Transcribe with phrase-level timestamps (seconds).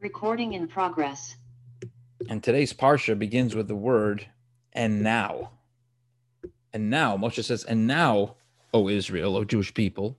[0.00, 1.34] Recording in progress.
[2.28, 4.24] And today's parsha begins with the word
[4.72, 5.50] and now.
[6.72, 8.36] And now, Moshe says, and now,
[8.72, 10.16] O Israel, O Jewish people,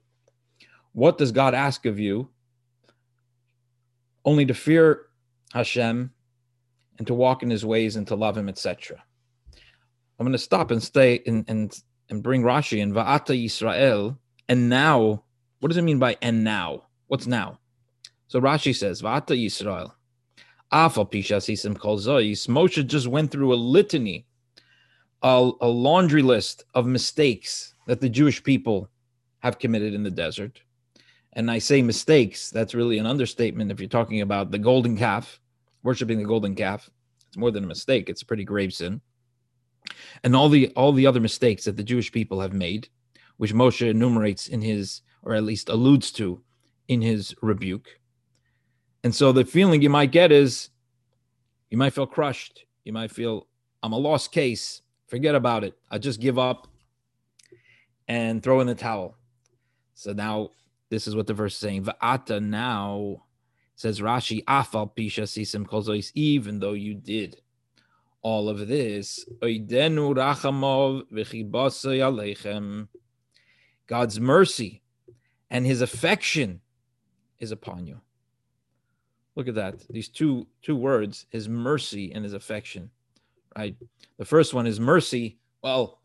[0.91, 2.27] what does God ask of you?
[4.25, 5.05] Only to fear
[5.53, 6.11] Hashem
[6.97, 9.01] and to walk in his ways and to love him, etc.
[10.19, 14.17] I'm going to stop and stay and, and, and bring Rashi in Va'ata Yisrael.
[14.49, 15.23] And now,
[15.61, 16.83] what does it mean by and now?
[17.07, 17.58] What's now?
[18.29, 19.91] So Rashi says, Va'ata Yisrael.
[22.47, 24.27] Moshe just went through a litany,
[25.23, 28.87] a, a laundry list of mistakes that the Jewish people
[29.39, 30.61] have committed in the desert.
[31.33, 35.39] And I say mistakes, that's really an understatement if you're talking about the golden calf,
[35.81, 36.87] worshiping the golden calf.
[37.27, 39.01] It's more than a mistake, it's a pretty grave sin.
[40.23, 42.89] And all the all the other mistakes that the Jewish people have made,
[43.37, 46.43] which Moshe enumerates in his, or at least alludes to
[46.87, 47.98] in his rebuke.
[49.03, 50.69] And so the feeling you might get is
[51.69, 52.65] you might feel crushed.
[52.83, 53.47] You might feel,
[53.81, 54.81] I'm a lost case.
[55.07, 55.77] Forget about it.
[55.89, 56.67] I just give up
[58.07, 59.15] and throw in the towel.
[59.93, 60.51] So now
[60.89, 61.85] this is what the verse is saying.
[61.85, 63.23] Va'ata now
[63.75, 67.41] says Rashi, afal pisha sisim kolzois, even though you did
[68.21, 69.25] all of this,
[73.87, 74.81] God's mercy
[75.49, 76.61] and his affection
[77.39, 78.01] is upon you.
[79.35, 79.85] Look at that.
[79.89, 82.89] These two two words, his mercy and his affection.
[83.57, 83.75] Right?
[84.17, 85.39] The first one is mercy.
[85.61, 85.99] Well,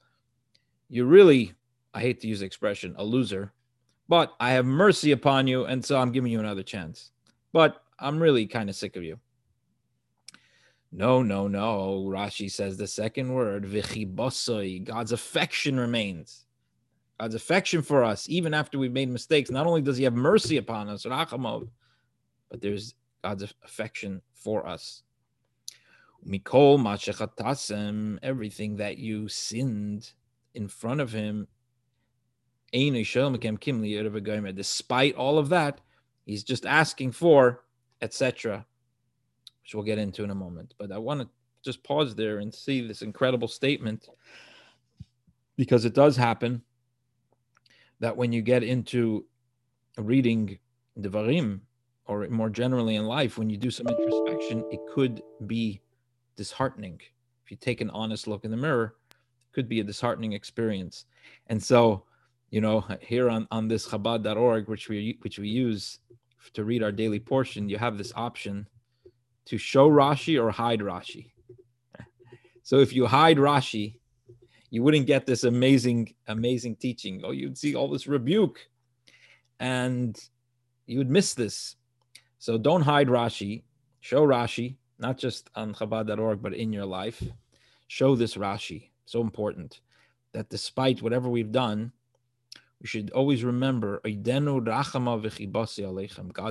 [0.88, 1.52] you're really,
[1.92, 3.52] I hate to use the expression, a loser,
[4.08, 7.10] but I have mercy upon you, and so I'm giving you another chance.
[7.52, 9.18] But I'm really kind of sick of you.
[10.92, 12.04] No, no, no.
[12.08, 13.64] Rashi says the second word,
[14.84, 16.46] God's affection remains.
[17.18, 19.50] God's affection for us, even after we've made mistakes.
[19.50, 21.68] Not only does He have mercy upon us, rachamov,
[22.50, 22.94] but there's
[23.24, 25.02] God's affection for us.
[26.28, 30.12] Mikol machechatasem, everything that you sinned
[30.54, 31.48] in front of Him,
[34.54, 35.80] Despite all of that,
[36.26, 37.64] he's just asking for,
[38.02, 38.66] etc.,
[39.62, 40.74] which we'll get into in a moment.
[40.76, 41.28] But I want to
[41.64, 44.10] just pause there and see this incredible statement
[45.56, 46.60] because it does happen
[48.00, 49.24] that when you get into
[49.96, 50.58] reading
[51.00, 51.60] Devarim,
[52.06, 55.80] or more generally in life, when you do some introspection, it could be
[56.36, 57.00] disheartening.
[57.44, 61.06] If you take an honest look in the mirror, it could be a disheartening experience.
[61.48, 62.04] And so
[62.54, 65.98] you know, here on, on this Chabad.org, which we which we use
[66.52, 68.68] to read our daily portion, you have this option
[69.46, 71.32] to show Rashi or hide Rashi.
[72.62, 73.96] So if you hide Rashi,
[74.70, 77.20] you wouldn't get this amazing, amazing teaching.
[77.22, 78.58] Oh, you'd see all this rebuke,
[79.58, 80.16] and
[80.86, 81.74] you would miss this.
[82.44, 83.62] So don't hide Rashi.
[84.00, 87.22] Show Rashi, not just on Chabad.org, but in your life.
[87.86, 88.90] Show this Rashi.
[89.06, 89.80] So important
[90.32, 91.90] that despite whatever we've done,
[92.82, 95.00] we should always remember God's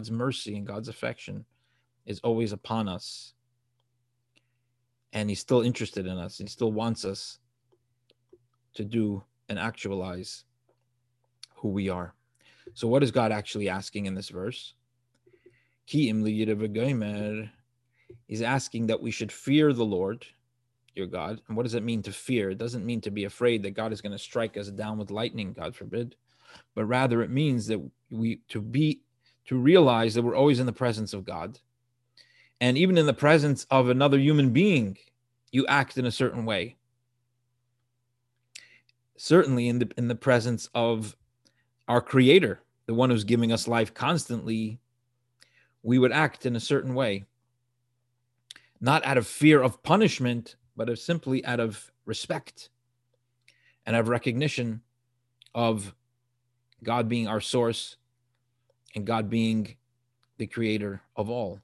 [0.09, 1.45] mercy and God's affection
[2.07, 3.33] is always upon us.
[5.11, 6.39] And He's still interested in us.
[6.39, 7.37] He still wants us
[8.73, 10.45] to do and actualize
[11.53, 12.15] who we are.
[12.73, 14.73] So, what is God actually asking in this verse?
[18.27, 20.25] He's asking that we should fear the Lord,
[20.95, 21.41] your God.
[21.47, 22.51] And what does it mean to fear?
[22.51, 25.11] It doesn't mean to be afraid that God is going to strike us down with
[25.11, 26.15] lightning, God forbid
[26.75, 29.01] but rather it means that we to be
[29.45, 31.59] to realize that we're always in the presence of God.
[32.61, 34.97] And even in the presence of another human being,
[35.51, 36.77] you act in a certain way.
[39.17, 41.15] Certainly in the in the presence of
[41.87, 44.79] our creator, the one who's giving us life constantly,
[45.83, 47.25] we would act in a certain way.
[48.79, 52.69] Not out of fear of punishment, but of simply out of respect
[53.85, 54.81] and of recognition
[55.53, 55.93] of
[56.81, 57.97] God being our source
[58.95, 59.75] and God being
[60.37, 61.59] the creator of all.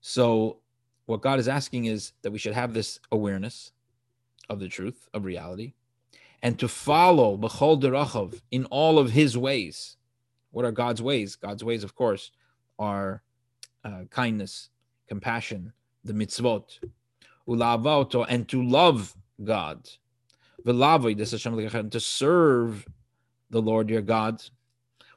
[0.00, 0.58] So,
[1.06, 3.72] what God is asking is that we should have this awareness
[4.48, 5.74] of the truth, of reality,
[6.42, 9.96] and to follow B'chol Derachav in all of his ways.
[10.50, 11.36] What are God's ways?
[11.36, 12.30] God's ways, of course,
[12.78, 13.22] are
[13.84, 14.70] uh, kindness,
[15.08, 15.72] compassion,
[16.04, 16.78] the mitzvot,
[17.48, 19.88] ulavato, and to love God,
[20.64, 22.86] to serve
[23.50, 24.42] the Lord your God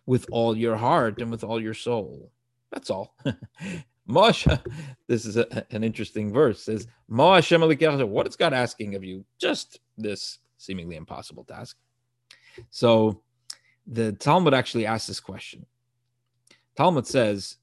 [0.05, 2.31] with all your heart and with all your soul.
[2.71, 3.15] That's all.
[4.09, 4.59] Moshe,
[5.07, 6.63] this is a, an interesting verse.
[6.63, 9.23] Says, Moshe what is God asking of you?
[9.39, 11.77] Just this seemingly impossible task.
[12.71, 13.21] So
[13.85, 15.65] the Talmud actually asks this question.
[16.79, 17.57] Talmud says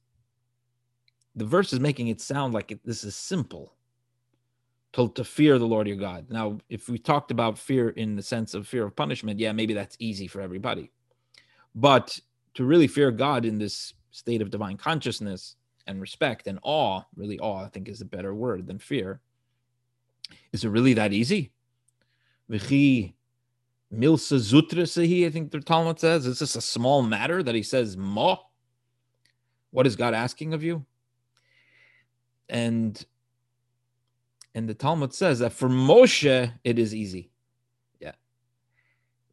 [1.36, 3.72] the verse is making it sound like it, this is simple
[4.92, 6.26] to, to fear the Lord your God.
[6.28, 9.72] Now, if we talked about fear in the sense of fear of punishment, yeah, maybe
[9.72, 10.92] that's easy for everybody.
[11.74, 12.20] But
[12.56, 17.38] to really fear God in this state of divine consciousness and respect and awe, really
[17.38, 19.22] awe, I think is a better word than fear.
[20.52, 21.52] Is it really that easy?
[22.50, 23.14] Milsa
[23.90, 26.26] Zutra I think the Talmud says.
[26.26, 28.40] Is this a small matter that he says, Mo?
[29.70, 30.84] What is God asking of you?
[32.48, 33.04] And
[34.54, 37.30] and the Talmud says that for Moshe it is easy.
[38.00, 38.12] Yeah.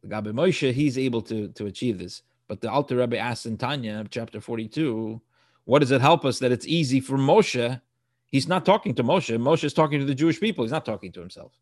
[0.02, 2.22] The Gabi Moshe, he's able to, to achieve this.
[2.46, 5.18] But the Alter Rebbe asks in Tanya, chapter 42,
[5.64, 7.80] what does it help us that it's easy for Moshe?
[8.26, 9.34] He's not talking to Moshe.
[9.38, 10.62] Moshe is talking to the Jewish people.
[10.62, 11.52] He's not talking to himself.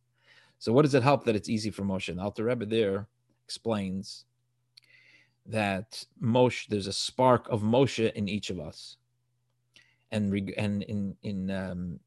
[0.58, 2.08] So what does it help that it's easy for Moshe?
[2.08, 3.06] And Alter Rebbe there
[3.44, 4.24] explains
[5.46, 8.96] that Moshe, there's a spark of Moshe in each of us
[10.12, 11.98] and and in in um,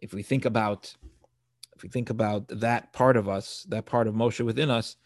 [0.00, 0.94] if we think about
[1.74, 4.96] if we think about that part of us, that part of Moshe within us,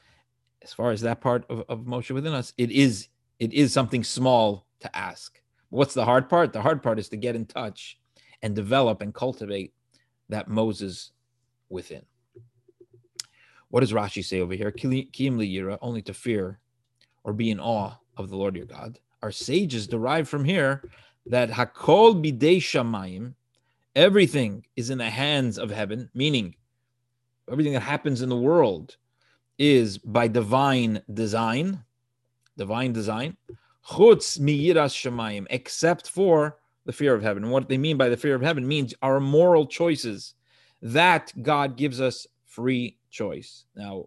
[0.63, 3.09] as far as that part of, of Moshe within us, it is
[3.39, 5.41] it is something small to ask.
[5.69, 6.53] What's the hard part?
[6.53, 7.99] The hard part is to get in touch
[8.43, 9.73] and develop and cultivate
[10.29, 11.13] that Moses
[11.69, 12.03] within.
[13.69, 14.71] What does Rashi say over here?
[14.71, 16.59] Kim yira, only to fear
[17.25, 18.99] or be in awe of the Lord your God.
[19.23, 20.89] Our sages derive from here
[21.27, 23.35] that Hakol bidei shamayim,
[23.95, 26.55] everything is in the hands of heaven, meaning
[27.51, 28.97] everything that happens in the world
[29.59, 31.85] is by divine design,
[32.57, 33.37] divine design,
[33.87, 37.45] chutz miyiras shamayim, except for the fear of heaven.
[37.45, 40.35] And what they mean by the fear of heaven means our moral choices
[40.81, 43.65] that God gives us free choice.
[43.77, 44.07] Now,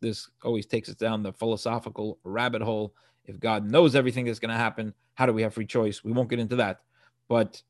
[0.00, 2.94] this always takes us down the philosophical rabbit hole.
[3.26, 6.02] If God knows everything that's going to happen, how do we have free choice?
[6.02, 6.80] We won't get into that.
[7.28, 7.62] But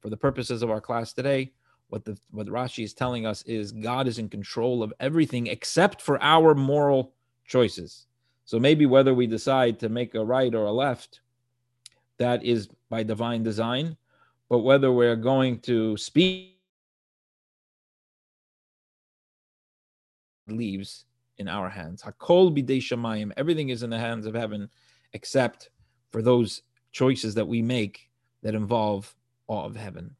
[0.00, 1.52] for the purposes of our class today,
[1.88, 6.00] what the what Rashi is telling us is God is in control of everything except
[6.00, 7.14] for our moral
[7.44, 8.06] choices.
[8.44, 11.20] So maybe whether we decide to make a right or a left,
[12.18, 13.96] that is by divine design.
[14.48, 16.58] But whether we're going to speak
[20.48, 21.04] leaves
[21.40, 22.02] in our hands.
[22.02, 23.32] Hakol bidei shamayim.
[23.36, 24.68] Everything is in the hands of heaven,
[25.14, 25.70] except
[26.10, 28.10] for those choices that we make
[28.42, 29.12] that involve
[29.48, 30.14] awe of heaven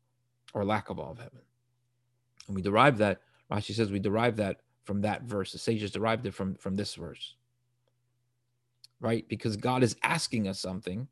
[0.55, 1.41] or lack of awe of heaven.
[2.49, 3.21] And we derive that,
[3.53, 5.53] Rashi says we derive that from that verse.
[5.53, 7.37] The sages derived it from, from this verse.
[8.99, 9.29] Right?
[9.29, 11.07] Because God is asking us something.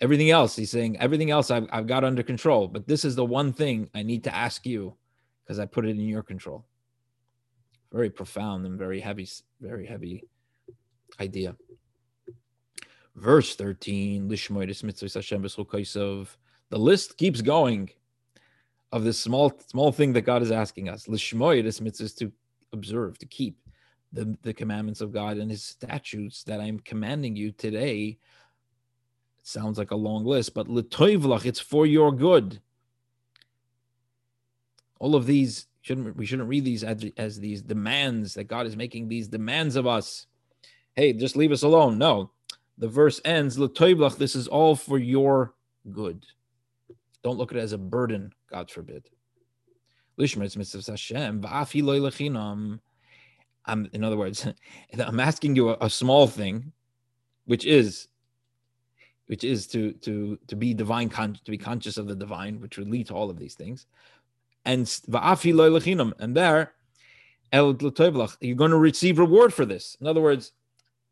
[0.00, 2.66] Everything else, he's saying, everything else I've, I've got under control.
[2.66, 4.94] But this is the one thing I need to ask you
[5.44, 6.66] because I put it in your control.
[7.92, 9.28] Very profound and very heavy,
[9.60, 10.24] very heavy
[11.20, 11.56] idea.
[13.14, 14.36] Verse 13, the
[16.72, 17.90] list keeps going
[18.92, 21.04] of this small small thing that God is asking us.
[21.04, 22.32] To
[22.72, 23.58] observe, to keep
[24.12, 28.18] the, the commandments of God and his statutes that I'm commanding you today.
[29.40, 32.60] It sounds like a long list, but it's for your good.
[34.98, 38.76] All of these shouldn't we shouldn't read these as, as these demands that God is
[38.76, 40.26] making these demands of us.
[40.94, 41.98] Hey, just leave us alone.
[41.98, 42.30] No,
[42.78, 45.54] the verse ends, this is all for your
[45.90, 46.24] good.
[47.22, 49.08] Don't look at it as a burden, God forbid.
[53.66, 54.46] I'm, in other words,
[54.98, 56.72] I'm asking you a, a small thing,
[57.46, 58.08] which is
[59.26, 62.76] which is to to to be divine con- to be conscious of the divine, which
[62.78, 63.86] would lead to all of these things.
[64.64, 66.72] And and there,
[67.52, 69.96] you're going to receive reward for this.
[70.00, 70.52] In other words,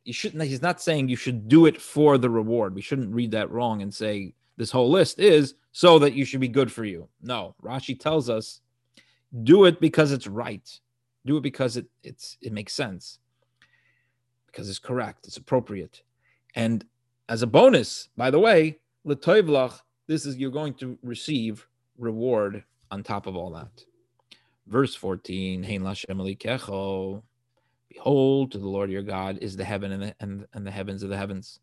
[0.04, 2.74] you shouldn't he's not saying you should do it for the reward.
[2.74, 6.40] We shouldn't read that wrong and say this whole list is so that you should
[6.40, 7.08] be good for you.
[7.22, 8.60] No rashi tells us
[9.42, 10.68] do it because it's right.
[11.26, 13.18] Do it because it it's it makes sense.
[14.46, 16.02] Because it's correct it's appropriate.
[16.54, 16.84] And
[17.28, 21.66] as a bonus by the way letoivlach this is you're going to receive
[21.98, 23.84] reward on top of all that
[24.70, 27.22] verse 14 hein lashem
[27.88, 31.02] Behold, to the Lord your God is the heaven and the, and, and the heavens
[31.02, 31.58] of the heavens.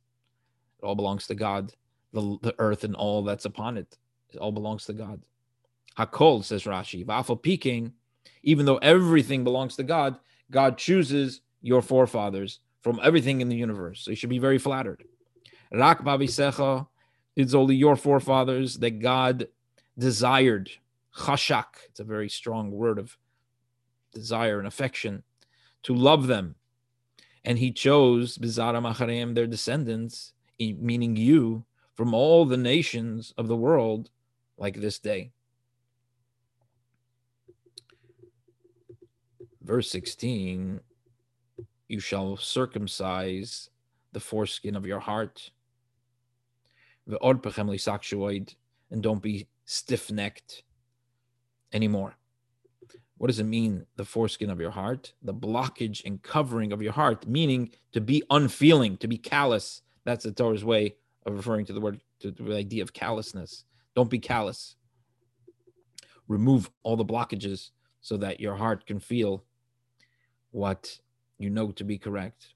[0.77, 1.71] It all belongs to God.
[2.11, 3.97] The, the earth and all that's upon it,
[4.33, 5.21] it all belongs to God.
[5.97, 7.93] Hakol, says Rashi, Vafal Peking,
[8.43, 10.17] even though everything belongs to God,
[10.51, 14.01] God chooses your forefathers from everything in the universe.
[14.01, 15.03] So you should be very flattered.
[15.71, 16.87] Rak Babisecha,
[17.37, 19.47] it's only your forefathers that God
[19.97, 20.69] desired.
[21.17, 23.17] Chashak, it's a very strong word of
[24.13, 25.23] desire and affection
[25.83, 26.55] to love them.
[27.43, 33.55] And he chose Bizara Machareim, their descendants, meaning you, from all the nations of the
[33.55, 34.11] world
[34.57, 35.31] like this day.
[39.61, 40.81] Verse 16
[41.87, 43.69] You shall circumcise
[44.11, 45.51] the foreskin of your heart.
[48.89, 50.63] And don't be stiff necked
[51.73, 52.15] anymore.
[53.17, 55.13] What does it mean, the foreskin of your heart?
[55.23, 59.81] The blockage and covering of your heart, meaning to be unfeeling, to be callous.
[60.03, 60.95] That's the Torah's way
[61.25, 63.63] of referring to the word, to the idea of callousness.
[63.95, 64.75] Don't be callous.
[66.27, 67.71] Remove all the blockages
[68.01, 69.43] so that your heart can feel
[70.51, 70.99] what
[71.39, 72.53] you know to be correct.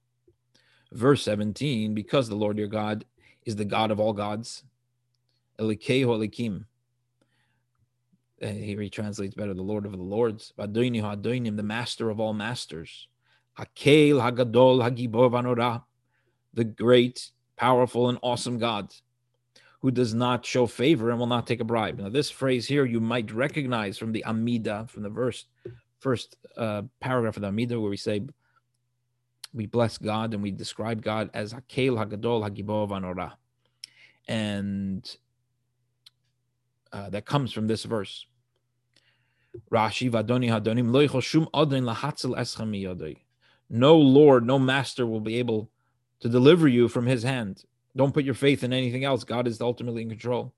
[0.91, 3.05] Verse 17, because the Lord your God
[3.45, 4.63] is the God of all gods,
[5.59, 6.65] Elikehu Elikim,
[8.41, 13.07] uh, he retranslates better the Lord of the Lords, the Master of all masters,
[13.57, 15.83] Hakel Hagadol Hagibor Vanora,
[16.53, 18.93] the great, powerful, and awesome God,
[19.81, 21.99] who does not show favor and will not take a bribe.
[21.99, 25.45] Now, this phrase here you might recognize from the Amida, from the verse,
[25.99, 28.21] first uh, paragraph of the Amida, where we say,
[29.53, 33.33] we bless God and we describe God as Hakel Hagadol Hagibor Vanora.
[34.27, 35.03] And
[36.93, 38.25] uh, that comes from this verse.
[39.71, 43.17] Rashi vadoni hadonim adon lahatzel
[43.69, 45.69] No Lord, no master will be able
[46.21, 47.65] to deliver you from his hand.
[47.95, 49.23] Don't put your faith in anything else.
[49.23, 50.53] God is ultimately in control.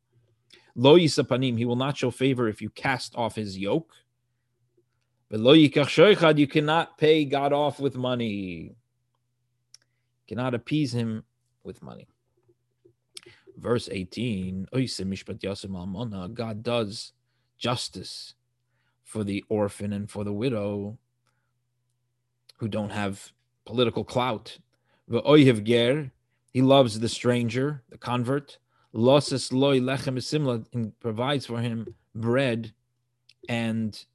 [0.75, 3.91] Lo yisapanim, he will not show favor if you cast off his yoke.
[5.29, 8.27] But lo yikach you cannot pay God off with money.
[8.27, 8.75] You
[10.27, 11.23] cannot appease him
[11.63, 12.07] with money.
[13.57, 14.67] Verse 18,
[16.33, 17.13] God does
[17.57, 18.33] justice
[19.03, 20.97] for the orphan and for the widow
[22.57, 23.31] who don't have
[23.65, 24.57] political clout.
[25.09, 26.11] Ger,
[26.51, 28.57] he loves the stranger, the convert.
[28.93, 32.71] Losses loy lechem simla and provides for him bread
[33.49, 34.05] and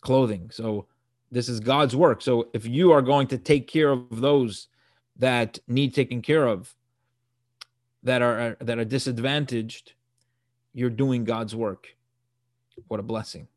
[0.00, 0.50] clothing.
[0.52, 0.86] So
[1.30, 2.22] this is God's work.
[2.22, 4.68] So if you are going to take care of those
[5.16, 6.74] that need taken care of,
[8.04, 9.94] that are that are disadvantaged,
[10.72, 11.96] you're doing God's work.
[12.88, 13.48] What a blessing.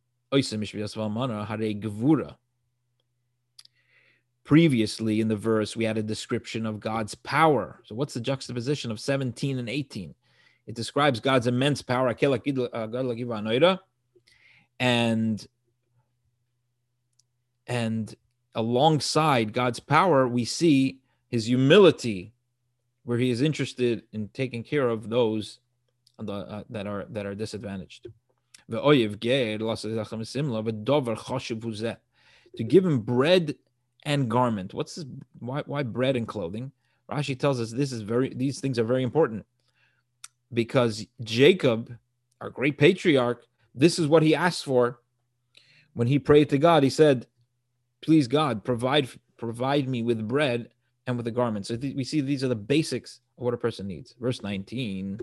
[4.44, 7.82] Previously in the verse, we had a description of God's power.
[7.86, 10.14] So, what's the juxtaposition of 17 and 18?
[10.68, 12.16] It describes God's immense power,
[14.80, 15.48] and
[17.68, 18.16] and
[18.54, 22.34] alongside God's power, we see his humility,
[23.04, 25.60] where he is interested in taking care of those
[26.20, 28.08] uh, that are that are disadvantaged.
[32.58, 33.56] To give him bread
[34.04, 34.74] and garment.
[34.74, 35.06] What's this?
[35.40, 36.72] Why, why bread and clothing?
[37.10, 39.46] Rashi tells us this is very these things are very important
[40.54, 41.96] because Jacob,
[42.42, 43.44] our great patriarch,
[43.76, 45.00] this is what he asked for
[45.94, 46.82] when he prayed to God.
[46.84, 47.28] He said,
[48.02, 50.70] "Please God, provide provide me with bread
[51.06, 53.58] and with a garment." So th- we see these are the basics of what a
[53.58, 54.16] person needs.
[54.20, 55.20] Verse 19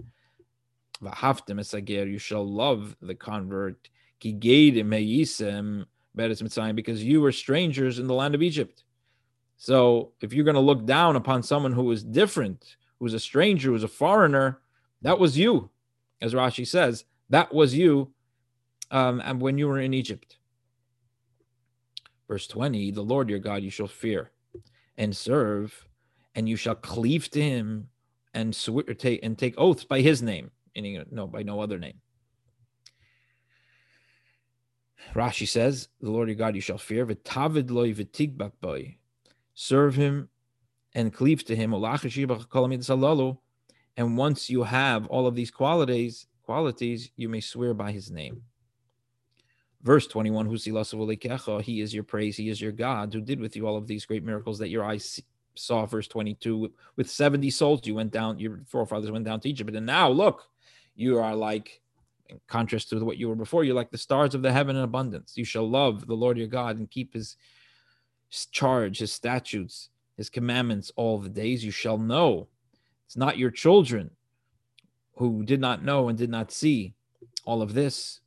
[2.07, 3.89] you shall love the convert,
[6.77, 8.85] because you were strangers in the land of Egypt.
[9.57, 13.71] So if you're going to look down upon someone who is different, who's a stranger,
[13.71, 14.61] who's a foreigner,
[15.03, 15.71] that was you,
[16.21, 18.13] as Rashi says, that was you
[18.91, 20.39] um, and when you were in Egypt.
[22.29, 24.31] Verse 20, the Lord your God you shall fear
[24.97, 25.89] and serve,
[26.35, 27.89] and you shall cleave to him
[28.35, 30.51] and swear take and take oaths by his name
[31.11, 32.01] no by no other name.
[35.15, 37.05] Rashi says, "The Lord your God you shall fear.
[37.07, 38.97] V'tavid loy v'tigbak boy,
[39.55, 40.29] serve him
[40.95, 41.73] and cleave to him.
[43.97, 48.45] And once you have all of these qualities, qualities, you may swear by his name."
[49.83, 50.57] Verse 21, Who
[51.63, 54.07] He is your praise, He is your God, who did with you all of these
[54.07, 55.21] great miracles that your eyes
[55.57, 55.87] saw.
[55.87, 59.75] Verse 22, with 70 souls, you went down, your forefathers went down to Egypt.
[59.75, 60.49] And now look,
[60.95, 61.81] you are like,
[62.29, 64.83] in contrast to what you were before, you're like the stars of the heaven in
[64.83, 65.35] abundance.
[65.37, 67.37] You shall love the Lord your God and keep his
[68.51, 71.65] charge, his statutes, his commandments all the days.
[71.65, 72.49] You shall know.
[73.07, 74.11] It's not your children
[75.17, 76.95] who did not know and did not see
[77.45, 78.21] all of this.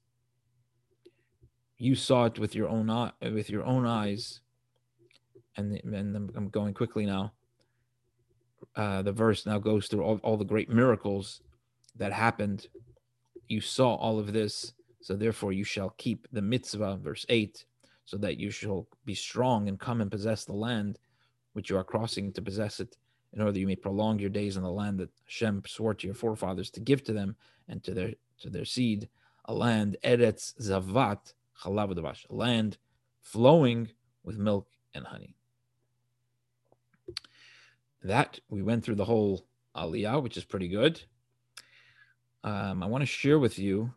[1.77, 4.41] You saw it with your own eye, with your own eyes.
[5.57, 7.33] And, and I'm going quickly now.
[8.75, 11.41] Uh, the verse now goes through all, all the great miracles
[11.97, 12.67] that happened.
[13.47, 17.65] You saw all of this, so therefore you shall keep the mitzvah, verse 8,
[18.05, 20.99] so that you shall be strong and come and possess the land
[21.53, 22.97] which you are crossing to possess it.
[23.33, 26.07] in order that you may prolong your days in the land that Hashem swore to
[26.07, 27.35] your forefathers to give to them
[27.67, 29.09] and to their to their seed,
[29.45, 31.97] a land Eretz Zavat Chalav
[32.29, 32.77] a land
[33.21, 33.89] flowing
[34.23, 35.35] with milk and honey.
[38.03, 41.01] That we went through the whole Aliyah, which is pretty good.
[42.45, 43.91] Um, I want to share with you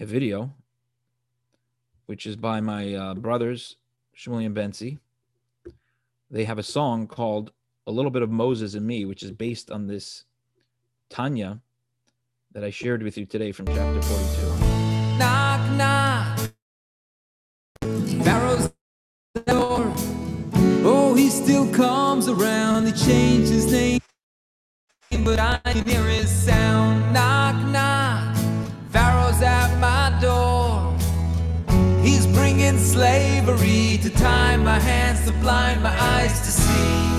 [0.00, 0.54] a video,
[2.06, 3.76] which is by my uh, brothers,
[4.16, 4.98] Shmuley and Bentzi.
[6.30, 7.52] They have a song called
[7.86, 10.24] A Little Bit of Moses in Me, which is based on this
[11.10, 11.60] Tanya
[12.52, 15.18] that I shared with you today from chapter 42.
[15.18, 16.50] Knock, knock.
[18.24, 18.72] Pharaoh's
[19.44, 19.92] door.
[20.82, 22.86] Oh, he still comes around.
[22.86, 24.00] He changed his name,
[25.28, 27.12] but I can hear his sound.
[27.12, 28.34] Knock, knock.
[28.88, 30.96] Pharaoh's at my door.
[32.02, 37.17] He's bringing slavery to tie my hands, to blind my eyes to see.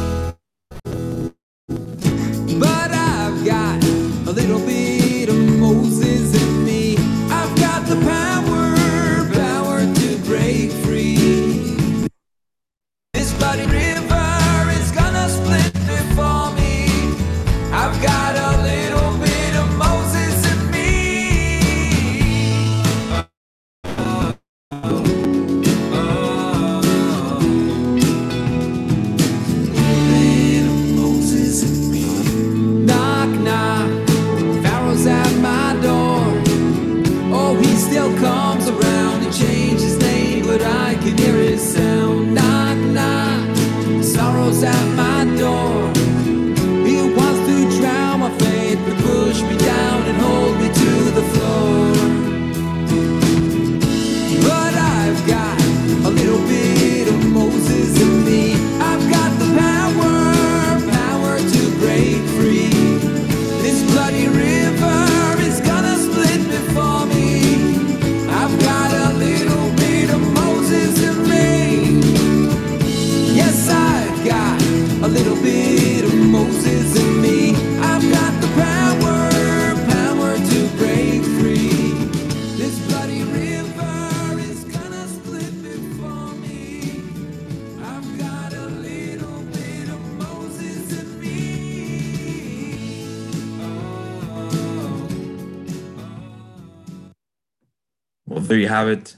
[98.69, 99.15] You have it.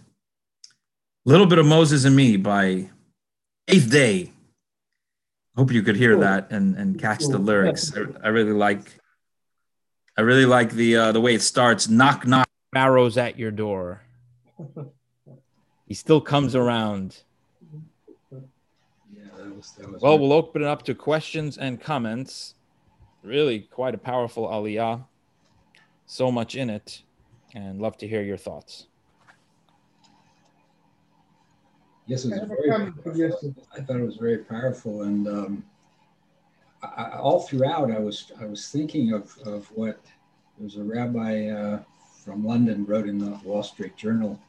[1.26, 2.90] Little bit of Moses in me by
[3.68, 4.32] Eighth Day.
[5.58, 7.92] Hope you could hear that and, and catch the lyrics.
[7.94, 8.98] I, I really like.
[10.18, 11.90] I really like the uh, the way it starts.
[11.90, 12.48] Knock knock.
[12.74, 14.04] Pharaoh's at your door.
[15.86, 17.18] He still comes around.
[18.32, 18.40] Yeah,
[19.36, 22.56] that was, that was Well, we'll open it up to questions and comments.
[23.22, 25.04] Really, quite a powerful aliyah.
[26.06, 27.02] So much in it,
[27.54, 28.88] and love to hear your thoughts.
[32.12, 33.32] Yes, it I was very.
[33.76, 35.66] I thought it was very powerful, and um,
[36.84, 40.00] I, all throughout, I was I was thinking of of what
[40.58, 41.80] there was a rabbi uh,
[42.24, 44.40] from London wrote in the Wall Street Journal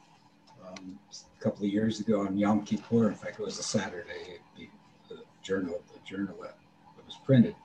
[0.67, 3.07] um, a couple of years ago on Yom Kippur.
[3.07, 4.39] In fact, it was a Saturday.
[4.57, 4.67] The,
[5.09, 6.55] the journal, the journal that
[7.05, 7.55] was printed,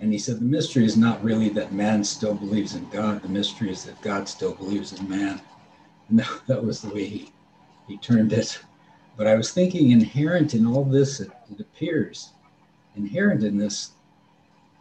[0.00, 3.22] and he said the mystery is not really that man still believes in God.
[3.22, 5.40] The mystery is that God still believes in man.
[6.10, 7.32] And that, that was the way he
[7.86, 8.60] he turned it.
[9.20, 12.30] But I was thinking inherent in all this, it, it appears,
[12.96, 13.90] inherent in this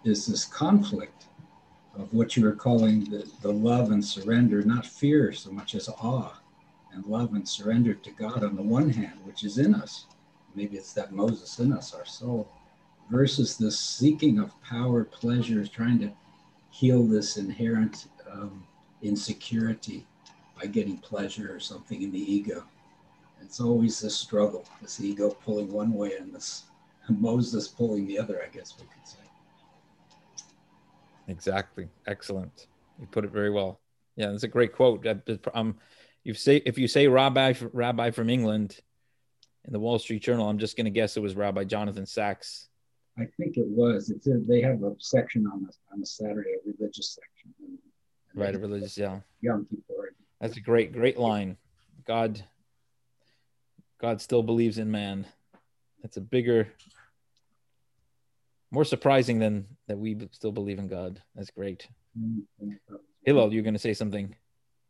[0.05, 1.25] is this conflict
[1.93, 5.89] of what you were calling the, the love and surrender, not fear so much as
[5.89, 6.39] awe
[6.93, 10.05] and love and surrender to God on the one hand, which is in us.
[10.55, 12.49] Maybe it's that Moses in us, our soul,
[13.09, 16.11] versus this seeking of power, pleasure, trying to
[16.69, 18.65] heal this inherent um,
[19.01, 20.07] insecurity
[20.57, 22.63] by getting pleasure or something in the ego.
[23.41, 26.63] It's always this struggle, this ego pulling one way and this
[27.09, 29.17] Moses pulling the other, I guess we could say.
[31.27, 31.87] Exactly.
[32.07, 32.67] Excellent.
[32.99, 33.79] You put it very well.
[34.15, 35.05] Yeah, that's a great quote.
[35.53, 35.77] Um,
[36.23, 38.79] you say if you say rabbi rabbi from England
[39.65, 42.67] in the Wall Street Journal, I'm just going to guess it was Rabbi Jonathan Sacks.
[43.17, 44.09] I think it was.
[44.09, 47.53] It's in, they have a section on the on the Saturday, a religious section.
[47.59, 47.77] And,
[48.33, 48.97] and Right, a religious.
[48.97, 50.13] Yeah, Yom Kippur.
[50.41, 51.57] that's a great, great line.
[52.05, 52.43] God,
[53.99, 55.25] God still believes in man.
[56.01, 56.69] That's a bigger,
[58.71, 61.21] more surprising than that we still believe in God.
[61.35, 61.87] That's great.
[63.23, 64.35] Hillel, you're going to say something.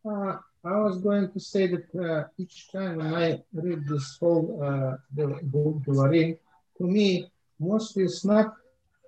[0.05, 4.59] Uh, I was going to say that uh, each time when I read this whole
[4.63, 6.37] uh, Devarim,
[6.77, 8.53] to me, mostly it's not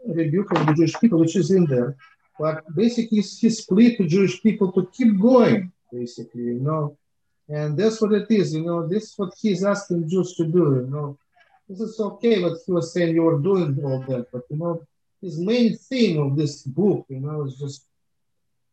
[0.06, 1.96] rebuking the Jewish people, which is in there,
[2.40, 6.98] but basically it's his plea to Jewish people to keep going, basically, you know.
[7.52, 10.84] And that's what it is, you know, this is what he's asking Jews to do,
[10.86, 11.18] you know.
[11.68, 14.82] This is okay what he was saying you were doing all that, but you know,
[15.22, 17.88] his main theme of this book, you know, is just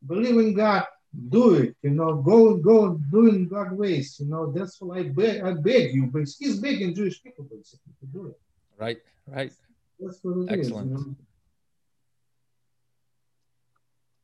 [0.06, 0.84] believe in God,
[1.28, 4.52] do it, you know, go go doing God ways, you know.
[4.52, 8.26] That's what I beg I beg you, but he's begging Jewish people basically to do
[8.26, 8.40] it.
[8.78, 9.52] Right, right.
[9.98, 10.92] That's what it Excellent.
[10.92, 11.16] is, you know.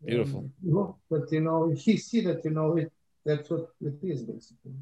[0.06, 0.40] Beautiful.
[0.40, 2.92] And, you know, but you know, he see that you know it.
[3.24, 4.72] That's what it is basically.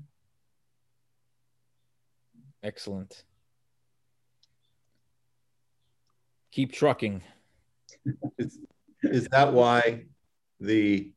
[2.63, 3.25] Excellent.
[6.51, 7.23] Keep trucking.
[8.39, 8.59] Is,
[9.03, 10.05] is that why
[10.61, 11.13] the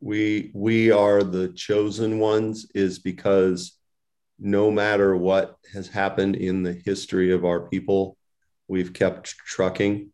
[0.00, 3.78] we we are the chosen ones is because
[4.38, 8.16] no matter what has happened in the history of our people,
[8.68, 10.10] we've kept trucking.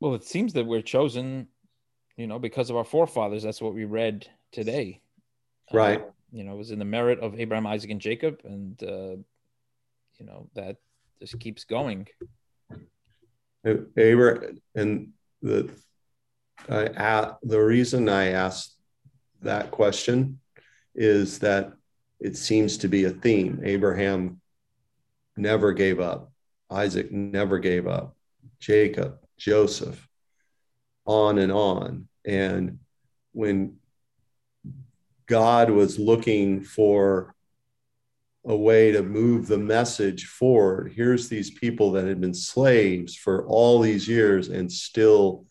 [0.00, 1.48] Well, it seems that we're chosen,
[2.16, 3.42] you know, because of our forefathers.
[3.42, 5.00] That's what we read today.
[5.72, 6.04] Uh, Right.
[6.32, 9.16] you know, it was in the merit of Abraham, Isaac, and Jacob, and uh,
[10.18, 10.76] you know that
[11.20, 12.08] just keeps going.
[13.96, 15.70] Abraham and the
[16.68, 18.74] I a the reason I asked
[19.42, 20.40] that question
[20.94, 21.72] is that
[22.20, 23.60] it seems to be a theme.
[23.64, 24.40] Abraham
[25.36, 26.32] never gave up.
[26.70, 28.16] Isaac never gave up.
[28.58, 30.08] Jacob, Joseph,
[31.06, 32.08] on and on.
[32.24, 32.80] And
[33.32, 33.76] when
[35.26, 37.34] God was looking for
[38.46, 40.92] a way to move the message forward.
[40.94, 45.46] Here's these people that had been slaves for all these years and still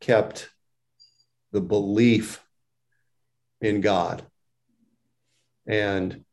[0.00, 0.48] kept
[1.52, 2.42] the belief
[3.60, 4.24] in God.
[5.66, 6.24] And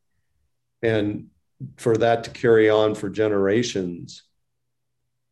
[0.82, 1.28] and
[1.78, 4.24] for that to carry on for generations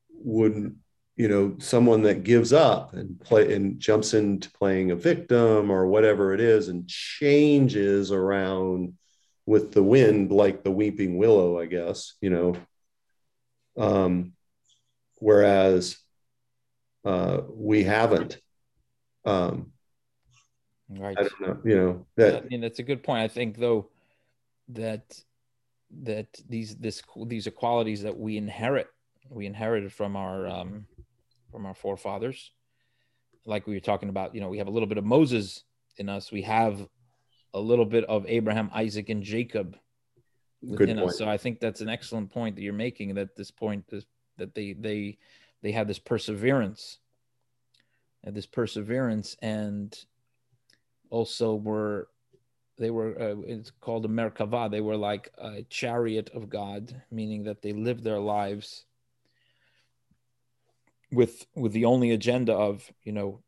[0.10, 0.76] would
[1.15, 5.88] you know someone that gives up and play and jumps into playing a victim or
[5.88, 8.93] whatever it is and changes around
[9.45, 12.56] with the wind like the weeping willow i guess you know
[13.78, 14.34] um
[15.19, 15.97] whereas
[17.06, 18.39] uh we haven't
[19.26, 19.71] um
[20.89, 21.17] Right.
[21.17, 23.23] i don't know you know I mean, that's a good point.
[23.23, 23.89] I think though
[24.69, 25.19] that
[26.02, 28.88] that these this these are qualities that we inherit.
[29.30, 30.86] We inherited from our um,
[31.53, 32.51] from our forefathers.
[33.45, 35.63] Like we were talking about, you know, we have a little bit of Moses
[35.97, 36.31] in us.
[36.31, 36.85] We have
[37.53, 39.77] a little bit of Abraham, Isaac, and Jacob
[40.63, 41.17] within us.
[41.17, 43.13] So I think that's an excellent point that you're making.
[43.13, 44.05] That this point is
[44.37, 45.19] that they they
[45.61, 46.97] they have this perseverance,
[48.23, 49.95] and this perseverance, and
[51.11, 52.07] also were
[52.79, 54.71] they were uh, it's called a merkava.
[54.71, 58.85] They were like a chariot of God, meaning that they lived their lives
[61.13, 63.41] with with the only agenda of you know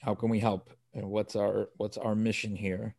[0.00, 0.70] how can we help?
[0.94, 2.94] And what's our what's our mission here?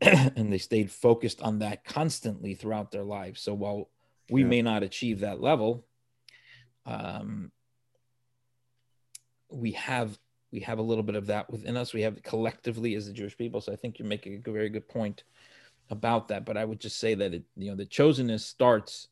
[0.02, 3.40] And they stayed focused on that constantly throughout their lives.
[3.40, 3.90] So while
[4.30, 4.48] we Yeah.
[4.48, 5.86] may not achieve that level
[6.86, 7.50] um
[9.50, 10.18] we have
[10.52, 11.92] we have a little bit of that within us.
[11.92, 13.60] We have collectively as the jewish people.
[13.60, 15.24] So i think you're making a very good point
[15.90, 16.44] about that.
[16.44, 19.08] But i would just say that it you know the chosenness starts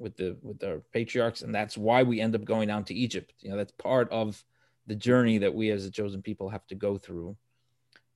[0.00, 3.34] with the with our patriarchs and that's why we end up going down to egypt.
[3.40, 4.42] You know that's part of
[4.86, 7.36] the journey that we as the chosen people have to go through.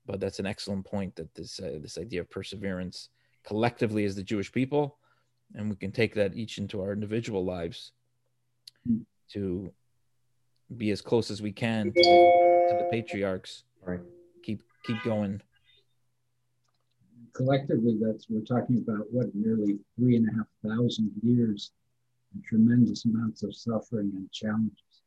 [0.07, 3.11] But that's an excellent point that this uh, this idea of perseverance
[3.45, 4.97] collectively as the jewish people
[5.55, 7.93] and we can take that each into our individual lives
[9.31, 9.73] to
[10.77, 12.03] be as close as we can to the,
[12.71, 13.65] to the patriarchs.
[13.83, 14.01] Right.
[14.43, 15.41] Keep keep going
[17.35, 21.73] collectively, that's, we're talking about what, nearly three and a half thousand years
[22.33, 25.03] and tremendous amounts of suffering and challenges.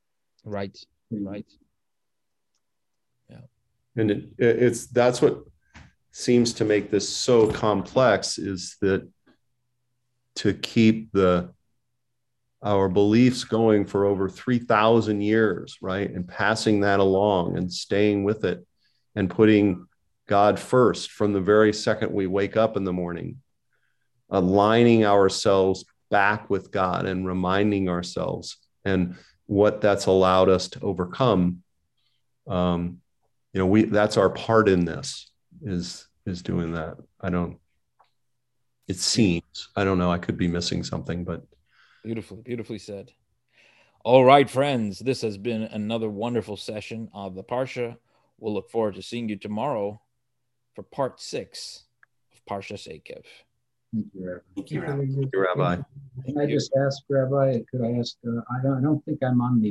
[0.45, 0.77] right
[1.11, 1.45] right
[3.29, 3.41] Yeah.
[3.95, 5.43] and it, it- it's that's what
[6.11, 9.07] seems to make this so complex is that
[10.35, 11.53] to keep the
[12.63, 18.43] our beliefs going for over 3000 years right and passing that along and staying with
[18.45, 18.65] it
[19.15, 19.86] and putting
[20.27, 23.37] god first from the very second we wake up in the morning
[24.29, 31.63] aligning ourselves back with god and reminding ourselves and what that's allowed us to overcome
[32.47, 32.99] um,
[33.53, 37.57] you know we that's our part in this is is doing that i don't
[38.87, 41.43] it seems i don't know i could be missing something but
[42.07, 43.11] Beautifully, beautifully said.
[44.05, 47.97] All right, friends, this has been another wonderful session of the Parsha.
[48.39, 49.99] We'll look forward to seeing you tomorrow
[50.77, 51.85] for part six
[52.31, 53.25] of Parshas Eikev.
[53.91, 54.43] Thank you, Rabbi.
[54.53, 54.95] Thank you, Rabbi.
[54.97, 55.33] Very good.
[55.33, 55.81] Rabbi.
[56.23, 59.41] Can I just ask, Rabbi, could I ask, uh, I don't, I don't think I'm
[59.41, 59.65] on the